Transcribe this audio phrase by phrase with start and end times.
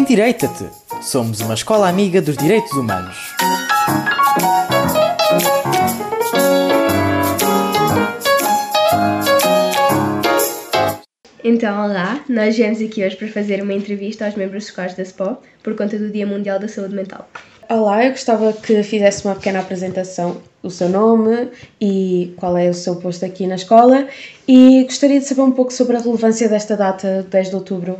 [0.00, 0.64] Endireita-te!
[1.02, 3.14] Somos uma escola amiga dos direitos humanos.
[11.44, 15.36] Então, olá, nós viemos aqui hoje para fazer uma entrevista aos membros escolares da SPO
[15.62, 17.28] por conta do Dia Mundial da Saúde Mental.
[17.68, 22.74] Olá, eu gostava que fizesse uma pequena apresentação, o seu nome e qual é o
[22.74, 24.08] seu posto aqui na escola
[24.48, 27.98] e gostaria de saber um pouco sobre a relevância desta data, 10 de outubro,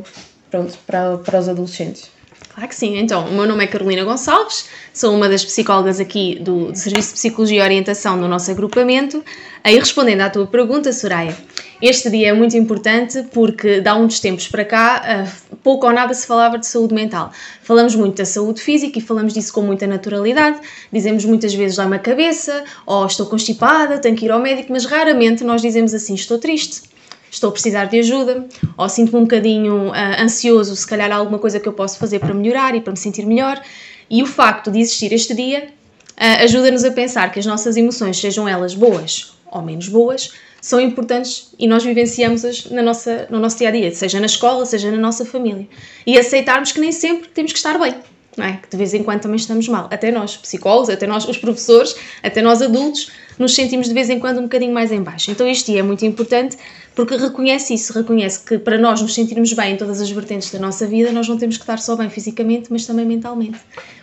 [0.51, 2.11] pronto, para, para os adolescentes.
[2.53, 2.99] Claro que sim.
[2.99, 7.15] Então, o meu nome é Carolina Gonçalves, sou uma das psicólogas aqui do, Serviço de
[7.15, 9.25] Psicologia e Orientação do nosso agrupamento.
[9.63, 11.37] Aí, respondendo à tua pergunta, Soraya,
[11.81, 16.13] este dia é muito importante porque, dá uns tempos para cá, uh, pouco ou nada
[16.13, 17.31] se falava de saúde mental.
[17.63, 20.59] Falamos muito da saúde física e falamos disso com muita naturalidade.
[20.93, 24.85] Dizemos muitas vezes dá-me a cabeça, ou estou constipada, tenho que ir ao médico, mas
[24.85, 26.91] raramente nós dizemos assim, estou triste
[27.31, 31.39] estou a precisar de ajuda, ou sinto-me um bocadinho uh, ansioso, se calhar há alguma
[31.39, 33.61] coisa que eu posso fazer para melhorar e para me sentir melhor.
[34.09, 35.69] E o facto de existir este dia
[36.17, 40.81] uh, ajuda-nos a pensar que as nossas emoções, sejam elas boas ou menos boas, são
[40.81, 44.91] importantes e nós vivenciamos-as na nossa, no nosso dia a dia, seja na escola, seja
[44.91, 45.67] na nossa família.
[46.07, 47.95] E aceitarmos que nem sempre temos que estar bem.
[48.39, 48.53] É?
[48.53, 49.89] Que de vez em quando também estamos mal.
[49.91, 54.21] Até nós, psicólogos, até nós, os professores, até nós adultos, nos sentimos de vez em
[54.21, 55.31] quando um bocadinho mais em baixo.
[55.31, 56.59] Então dia é muito importante
[56.95, 60.59] porque reconhece isso, reconhece que para nós nos sentirmos bem em todas as vertentes da
[60.59, 63.59] nossa vida, nós não temos que estar só bem fisicamente, mas também mentalmente.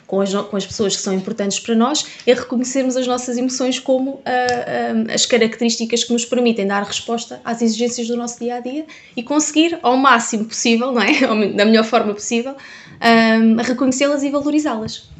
[0.08, 3.78] Com as, com as pessoas que são importantes para nós, é reconhecermos as nossas emoções
[3.78, 8.60] como uh, as características que nos permitem dar resposta às exigências do nosso dia a
[8.62, 11.12] dia e conseguir, ao máximo possível, não é?
[11.54, 15.17] da melhor forma possível, uh, reconhecê-las e valorizá-las.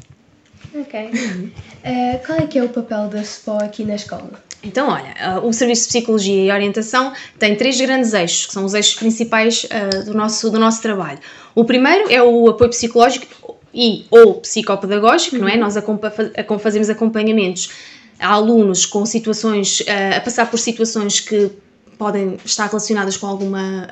[0.80, 1.10] Ok.
[1.10, 4.30] Uh, qual é que é o papel da SPO aqui na escola?
[4.62, 8.64] Então, olha, uh, o Serviço de Psicologia e Orientação tem três grandes eixos, que são
[8.64, 11.18] os eixos principais uh, do, nosso, do nosso trabalho.
[11.54, 15.42] O primeiro é o apoio psicológico e ou psicopedagógico, uhum.
[15.42, 15.54] não é?
[15.54, 15.60] Uhum.
[15.60, 17.70] Nós fazemos acompanhamentos
[18.18, 19.82] a alunos com situações,
[20.16, 21.50] a passar por situações que
[21.96, 23.86] podem estar relacionadas com alguma,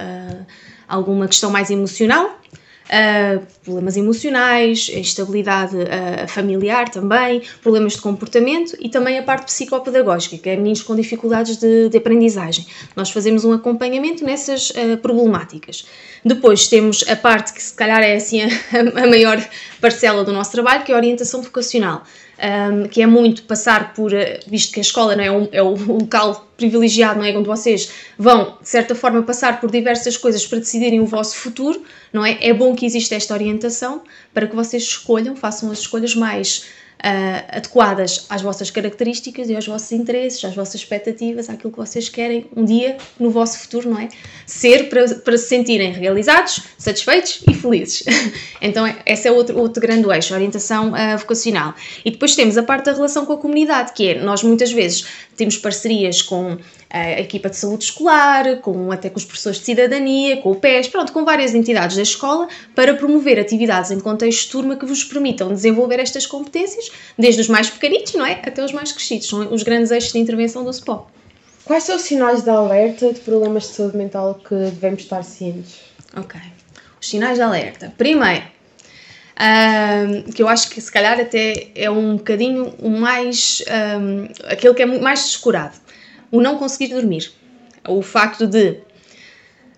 [0.89, 2.37] alguma questão mais emocional
[2.86, 10.38] Uh, problemas emocionais, instabilidade uh, familiar também, problemas de comportamento e também a parte psicopedagógica,
[10.38, 12.64] que é meninos com dificuldades de, de aprendizagem.
[12.94, 15.84] Nós fazemos um acompanhamento nessas uh, problemáticas.
[16.24, 19.44] Depois temos a parte que se calhar é assim a, a maior
[19.80, 22.04] parcela do nosso trabalho, que é a orientação vocacional
[22.38, 25.62] um, que é muito passar por, eh, visto que a escola não é, um, é
[25.62, 30.47] o local privilegiado, não é, onde vocês vão, de certa forma, passar por diversas coisas
[30.47, 31.82] para decidirem o vosso futuro,
[32.12, 32.38] não é?
[32.41, 34.02] É bom que exista esta orientação
[34.34, 36.66] para que vocês escolham, façam as escolhas mais
[37.05, 42.09] uh, adequadas às vossas características e aos vossos interesses, às vossas expectativas, àquilo que vocês
[42.09, 44.09] querem um dia no vosso futuro, não é?
[44.47, 48.05] Ser para, para se sentirem realizados, satisfeitos e felizes.
[48.61, 51.75] então, esse é outro, outro grande eixo, a orientação uh, vocacional.
[52.05, 55.07] E depois temos a parte da relação com a comunidade, que é nós muitas vezes
[55.37, 56.57] temos parcerias com
[56.89, 60.89] a equipa de saúde escolar, com, até com os professores de cidadania, com o PES,
[60.89, 65.05] pronto, com várias entidades da escola, para promover atividades em contexto de turma que vos
[65.05, 66.85] permitam desenvolver estas competências,
[67.19, 68.41] desde os mais pequenitos, não é?
[68.44, 69.28] Até os mais crescidos.
[69.28, 71.06] São os grandes eixos de intervenção do SPO.
[71.64, 75.80] Quais são os sinais de alerta de problemas de saúde mental que devemos estar cientes?
[76.16, 76.41] Ok.
[77.00, 77.92] Os sinais de alerta.
[77.98, 78.44] Primeiro,
[79.36, 83.62] um, que eu acho que se calhar até é um bocadinho o mais.
[84.00, 85.76] Um, aquele que é mais descurado
[86.30, 87.30] o não conseguir dormir.
[87.88, 88.78] O facto de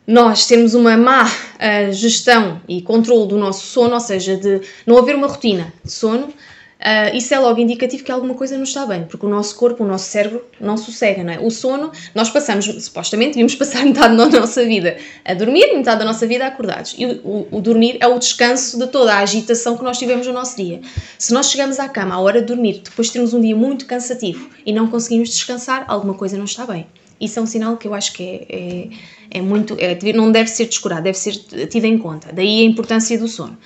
[0.07, 4.97] nós termos uma má uh, gestão e controle do nosso sono, ou seja, de não
[4.97, 6.33] haver uma rotina de sono,
[6.79, 9.83] Uh, isso é logo indicativo que alguma coisa não está bem, porque o nosso corpo,
[9.83, 11.41] o nosso cérebro não sossega, não é?
[11.41, 16.05] O sono, nós passamos, supostamente, devíamos passar metade da nossa vida a dormir metade da
[16.05, 16.95] nossa vida acordados.
[16.97, 20.33] E o, o, dormir é o descanso de toda a agitação que nós tivemos no
[20.33, 20.81] nosso dia.
[21.19, 23.85] Se nós chegamos à cama à hora de dormir, depois de termos um dia muito
[23.85, 26.87] cansativo e não conseguimos descansar, alguma coisa não está bem.
[27.21, 29.77] Isso é um sinal que eu acho que é, é, é muito.
[29.81, 31.33] É, não deve ser descurado, deve ser
[31.67, 32.29] tido em conta.
[32.33, 33.59] Daí a importância do sono.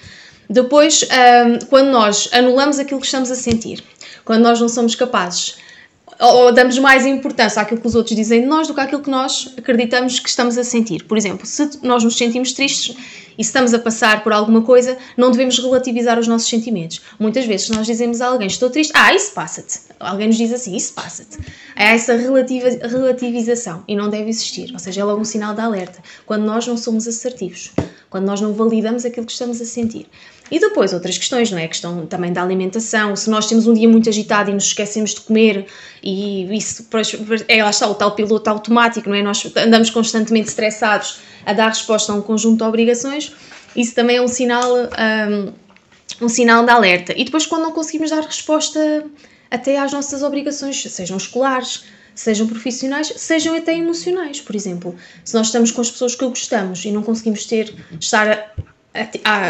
[0.53, 3.83] Depois, um, quando nós anulamos aquilo que estamos a sentir,
[4.23, 5.57] quando nós não somos capazes
[6.19, 9.11] ou damos mais importância àquilo que os outros dizem de nós do que àquilo que
[9.11, 11.05] nós acreditamos que estamos a sentir.
[11.05, 12.97] Por exemplo, se nós nos sentimos tristes
[13.39, 17.01] e se estamos a passar por alguma coisa, não devemos relativizar os nossos sentimentos.
[17.19, 19.81] Muitas vezes, nós dizemos a alguém estou triste, ah, isso passa-te.
[19.99, 21.39] Alguém nos diz assim, isso passa-te.
[21.75, 24.71] É essa relativa, relativização e não deve existir.
[24.73, 26.03] Ou seja, é logo um sinal de alerta.
[26.27, 27.73] Quando nós não somos assertivos,
[28.11, 30.07] quando nós não validamos aquilo que estamos a sentir.
[30.51, 31.65] E depois outras questões, não é?
[31.65, 33.17] A questão também da alimentação.
[33.17, 35.67] Se nós temos um dia muito agitado e nos esquecemos de comer,
[36.03, 36.87] e isso
[37.47, 39.23] é lá está o tal piloto automático, não é?
[39.23, 43.33] Nós andamos constantemente estressados a dar resposta a um conjunto de obrigações.
[43.77, 45.53] isso também é um sinal, um,
[46.25, 47.15] um sinal de alerta.
[47.17, 49.05] E depois, quando não conseguimos dar resposta
[49.51, 51.85] até às nossas obrigações, sejam escolares,
[52.15, 54.97] sejam profissionais, sejam até emocionais, por exemplo.
[55.25, 58.55] Se nós estamos com as pessoas que gostamos e não conseguimos ter, estar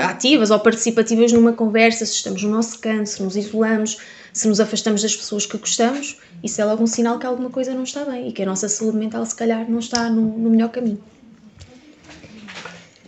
[0.05, 3.98] ativas ou participativas numa conversa, se estamos no nosso canto, se nos isolamos,
[4.32, 7.75] se nos afastamos das pessoas que gostamos, isso é logo um sinal que alguma coisa
[7.75, 10.50] não está bem e que a nossa saúde mental, se calhar, não está no, no
[10.50, 11.02] melhor caminho.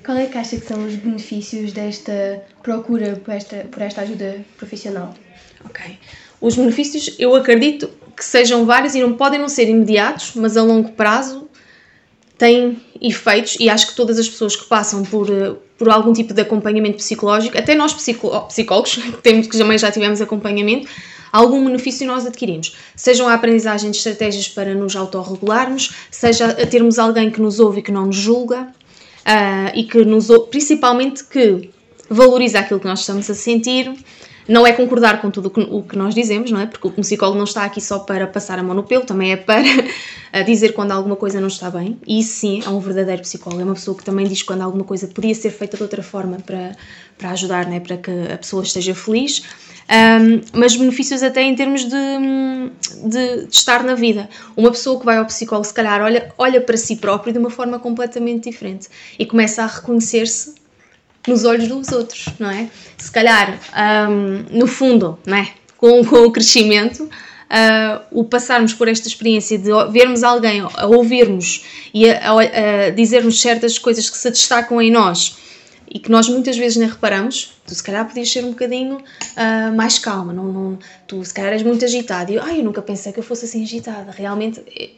[0.04, 4.44] Qual é que acha que são os benefícios desta procura por esta, por esta ajuda
[4.58, 5.14] profissional?
[5.64, 5.98] Ok.
[6.40, 10.62] Os benefícios, eu acredito que sejam vários e não podem não ser imediatos, mas a
[10.62, 11.48] longo prazo
[12.36, 16.34] têm efeitos e acho que todas as pessoas que passam por, eh, por algum tipo
[16.34, 20.88] de acompanhamento psicológico, até nós psicólogos, que, temos, que também já tivemos acompanhamento,
[21.34, 22.76] algum benefício nós adquirimos.
[22.94, 27.80] Sejam a aprendizagem de estratégias para nos autorregularmos, seja a termos alguém que nos ouve
[27.80, 31.70] e que não nos julga, uh, e que nos principalmente que
[32.08, 33.92] valoriza aquilo que nós estamos a sentir.
[34.46, 36.66] Não é concordar com tudo o que nós dizemos, não é?
[36.66, 39.36] Porque o psicólogo não está aqui só para passar a mão no pelo, também é
[39.36, 39.62] para
[40.44, 41.98] dizer quando alguma coisa não está bem.
[42.06, 43.62] E isso sim é um verdadeiro psicólogo.
[43.62, 46.38] É uma pessoa que também diz quando alguma coisa podia ser feita de outra forma
[46.44, 46.76] para,
[47.16, 47.80] para ajudar, não é?
[47.80, 49.42] Para que a pessoa esteja feliz
[49.84, 54.28] um, mas benefícios até em termos de, de, de, estar na vida.
[54.56, 57.50] Uma pessoa que vai ao psicólogo, se calhar, olha, olha para si próprio de uma
[57.50, 58.88] forma completamente diferente
[59.18, 60.54] e começa a reconhecer-se
[61.26, 62.68] nos olhos dos outros, não é?
[62.98, 63.58] Se calhar,
[64.08, 65.48] um, no fundo, não é?
[65.76, 67.08] Com, com o crescimento,
[67.44, 72.90] Uh, o passarmos por esta experiência de vermos alguém, a ouvirmos e a, a, a
[72.90, 75.36] dizermos certas coisas que se destacam em nós
[75.88, 79.76] e que nós muitas vezes nem reparamos, tu se calhar podias ser um bocadinho uh,
[79.76, 83.12] mais calma, não, não, tu se calhar és muito agitada e ai, eu nunca pensei
[83.12, 84.90] que eu fosse assim agitada, realmente, eh,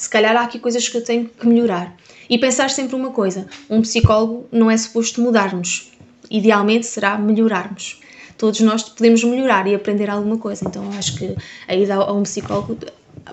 [0.00, 1.94] se calhar há aqui coisas que eu tenho que melhorar.
[2.28, 5.92] E pensar sempre uma coisa, um psicólogo não é suposto mudar-nos,
[6.30, 8.00] idealmente será melhorarmos.
[8.38, 11.36] Todos nós podemos melhorar e aprender alguma coisa, então acho que
[11.68, 12.78] a ida a um psicólogo,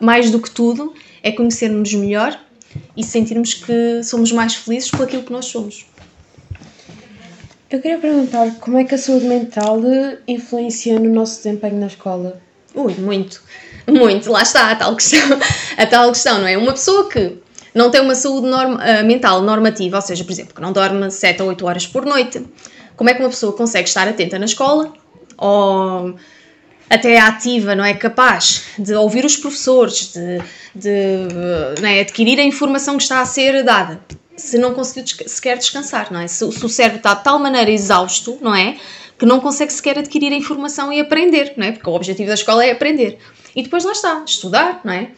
[0.01, 0.93] mais do que tudo,
[1.23, 2.37] é conhecermos melhor
[2.97, 5.85] e sentirmos que somos mais felizes por aquilo que nós somos.
[7.69, 9.79] Eu queria perguntar como é que a saúde mental
[10.27, 12.41] influencia no nosso desempenho na escola?
[12.77, 13.41] Ui, muito,
[13.87, 14.31] muito.
[14.31, 15.39] Lá está a tal questão,
[15.77, 16.57] a tal questão, não é?
[16.57, 17.37] Uma pessoa que
[17.73, 21.41] não tem uma saúde uh, mental normativa, ou seja, por exemplo, que não dorme 7
[21.41, 22.45] ou 8 horas por noite,
[22.95, 24.93] como é que uma pessoa consegue estar atenta na escola
[25.37, 26.15] ou
[26.89, 27.93] até ativa, não é?
[27.93, 30.39] Capaz de ouvir os professores, de,
[30.73, 32.01] de é?
[32.01, 33.99] adquirir a informação que está a ser dada
[34.37, 36.27] se não conseguiu sequer descansar, não é?
[36.27, 38.77] Se, se, o cérebro está de tal maneira exausto, não é?
[39.17, 41.71] Que não consegue sequer adquirir a informação e aprender, não é?
[41.71, 43.17] Porque o objetivo da escola é aprender.
[43.55, 45.11] E depois lá está, estudar, não é?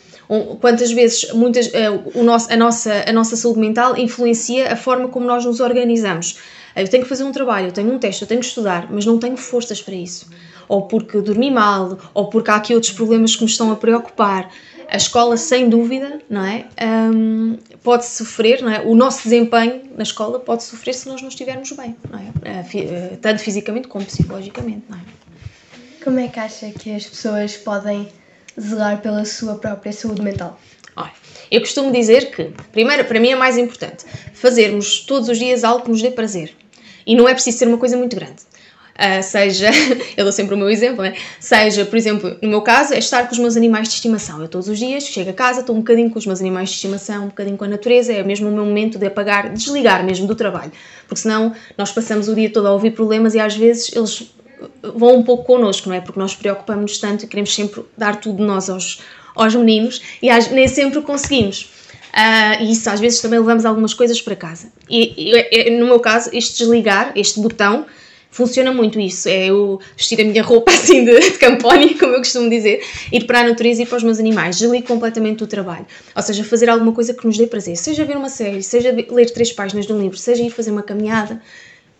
[0.62, 5.08] Quantas vezes muitas, uh, o nosso, a, nossa, a nossa saúde mental influencia a forma
[5.10, 6.38] como nós nos organizamos.
[6.76, 9.06] Eu tenho que fazer um trabalho, eu tenho um teste, eu tenho que estudar, mas
[9.06, 10.30] não tenho forças para isso.
[10.68, 14.50] Ou porque dormi mal, ou porque há aqui outros problemas que me estão a preocupar
[14.92, 16.66] a escola, sem dúvida, não é?
[16.82, 18.82] Um, pode sofrer, não é?
[18.82, 22.66] O nosso desempenho na escola pode sofrer se nós não estivermos bem, não é?
[22.74, 25.02] Eh, tanto fisicamente como psicologicamente, não é?
[26.04, 28.10] Como é que acha que as pessoas podem
[28.60, 30.60] zelar pela sua própria saúde mental?
[30.96, 31.12] Olha,
[31.52, 35.84] eu costumo dizer que, primeiro, para mim é mais importante fazermos todos os dias algo
[35.84, 36.56] que nos dê prazer.
[37.06, 38.49] E não é preciso ser uma coisa muito grande.
[39.00, 39.70] Uh, seja,
[40.18, 41.14] eu dou sempre o meu exemplo, né?
[41.40, 44.42] seja, por exemplo, no meu caso, é estar com os meus animais de estimação.
[44.42, 46.76] Eu todos os dias chego a casa, estou um bocadinho com os meus animais de
[46.76, 50.28] estimação, um bocadinho com a natureza, é mesmo o meu momento de apagar, desligar mesmo
[50.28, 50.74] do trabalho,
[51.08, 54.34] porque senão nós passamos o dia todo a ouvir problemas e às vezes eles
[54.84, 56.02] vão um pouco connosco, não é?
[56.02, 59.00] Porque nós preocupamos-nos tanto e queremos sempre dar tudo de nós aos,
[59.34, 61.72] aos meninos e às, nem sempre conseguimos.
[62.10, 64.72] Uh, e isso às vezes também levamos algumas coisas para casa.
[64.90, 67.86] E, e, no meu caso, este desligar, este botão,
[68.32, 69.28] funciona muito isso.
[69.28, 73.26] É eu vestir a minha roupa assim de, de campónia, como eu costumo dizer, ir
[73.26, 75.86] para a natureza e para os meus animais, desligo completamente o trabalho.
[76.16, 77.76] Ou seja, fazer alguma coisa que nos dê prazer.
[77.78, 80.84] Seja ver uma série, seja ler três páginas de um livro, seja ir fazer uma
[80.84, 81.42] caminhada,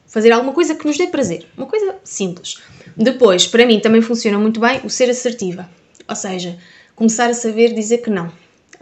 [0.08, 1.46] fazer alguma coisa que nos dê prazer.
[1.58, 2.58] Uma coisa simples.
[2.96, 5.70] Depois, para mim também funciona muito bem o ser assertiva.
[6.08, 6.58] Ou seja,
[6.96, 8.32] começar a saber dizer que não.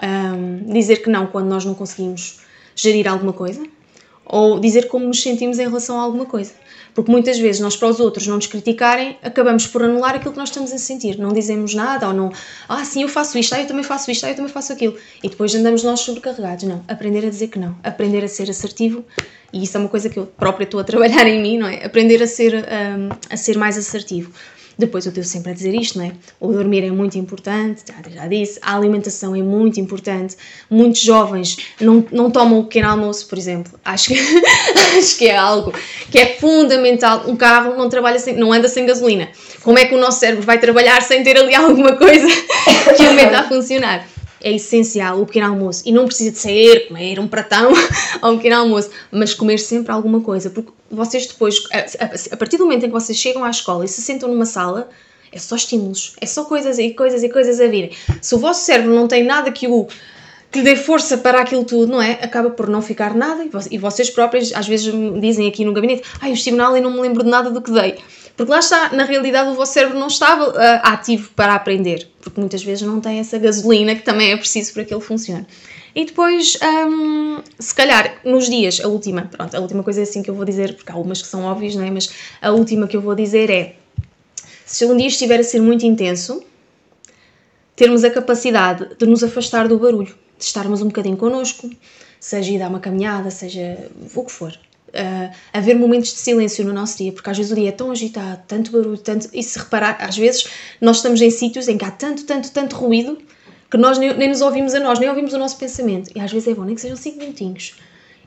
[0.01, 2.39] Um, dizer que não quando nós não conseguimos
[2.75, 3.63] gerir alguma coisa.
[4.25, 6.54] Ou dizer como nos sentimos em relação a alguma coisa.
[6.98, 10.39] Porque muitas vezes nós para os outros não nos criticarem, acabamos por anular aquilo que
[10.39, 11.20] nós estamos a sentir.
[11.20, 12.32] Não dizemos nada ou não,
[12.68, 14.96] ah, sim, eu faço isto, ah, eu também faço isto, ah, eu também faço aquilo.
[15.22, 16.63] E depois andamos nós sobrecarregados.
[16.63, 19.06] Não, aprender a dizer que não, aprender a ser assertivo.
[19.54, 21.86] E isso é uma coisa que eu própria estou a trabalhar em mim, não é?
[21.86, 24.32] Aprender a ser, um, a ser mais assertivo.
[24.77, 26.12] Depois eu estou sempre a dizer isto, não é?
[26.39, 30.36] O dormir é muito importante, já, já disse, a alimentação é muito importante.
[30.69, 33.79] Muitos jovens não, não tomam o pequeno almoço, por exemplo.
[33.84, 34.19] Acho que,
[34.98, 35.74] acho que é algo
[36.12, 37.24] que é fundamental.
[37.27, 39.29] Um carro não trabalha sem, não anda sem gasolina.
[39.63, 42.27] Como é que o nosso cérebro vai trabalhar sem ter ali alguma coisa
[42.96, 44.16] que o meta a funcionar?
[44.41, 45.84] É essencial o pequeno almoço.
[45.86, 47.72] E não precisa de sair, comer um pratão
[48.22, 50.50] ao pequeno almoço, mas comer sempre alguma coisa.
[50.50, 53.88] Porque vocês depois, a, a, partir do momento em que vocês chegam à escola e
[53.88, 54.89] se sentam numa sala,
[55.32, 57.91] é só estímulos, é só coisas e coisas e coisas a virem.
[58.22, 59.88] Se o vosso cérebro não tem nada que o
[60.50, 62.12] que lhe dê força para aquilo tudo, não é?
[62.22, 66.03] Acaba por não ficar nada e vocês próprios às vezes me dizem aqui no gabinete,
[66.13, 67.98] ai, ah, eu estive na aula e não me lembro de nada do que dei.
[68.38, 70.53] Porque lá está, na realidade o vosso cérebro não estava uh,
[70.84, 74.86] ativo para aprender, porque muitas vezes não tem essa gasolina que também é preciso para
[74.86, 75.48] que ele funcione.
[75.96, 76.56] E depois,
[76.88, 80.36] um, se calhar, nos dias, a última, pronto, a última coisa é assim que eu
[80.36, 81.89] vou dizer, porque há algumas que são óbvias, não é?
[81.89, 83.75] Mas a última que eu vou dizer é:
[84.63, 86.44] se um dia estiver a ser muito intenso,
[87.75, 91.67] termos a capacidade de nos afastar do barulho, de estarmos um bocadinho connosco,
[92.20, 94.53] seja ir dar uma caminhada, seja o que for
[94.89, 97.91] uh, haver momentos de silêncio no nosso dia, porque às vezes o dia é tão
[97.91, 99.29] agitado, tanto barulho, tanto.
[99.34, 100.48] E se reparar, às vezes
[100.82, 103.17] nós estamos em sítios em que há tanto, tanto, tanto ruído
[103.70, 106.10] que nós nem, nem nos ouvimos a nós, nem ouvimos o nosso pensamento.
[106.15, 107.75] E às vezes é bom, nem que sejam 5 minutinhos,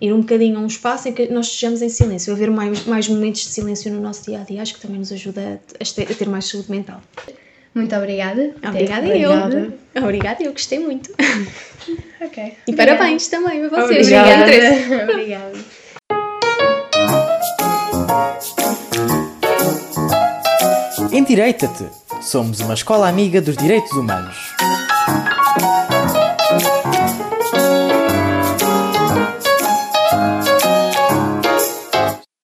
[0.01, 3.09] ir um bocadinho a um espaço em que nós estejamos em silêncio, haver mais, mais
[3.09, 6.11] momentos de silêncio no nosso dia a dia, acho que também nos ajuda a ter,
[6.11, 7.01] a ter mais saúde mental.
[7.75, 8.55] Muito obrigada.
[8.67, 9.31] Obrigada eu.
[10.03, 11.11] Obrigada, eu gostei muito.
[12.21, 12.43] Ok.
[12.67, 12.99] E obrigada.
[12.99, 14.07] parabéns também a vocês.
[14.07, 15.13] Obrigada.
[15.13, 15.59] obrigada.
[21.21, 21.85] Endireita-te!
[22.23, 24.35] Somos uma escola amiga dos direitos humanos.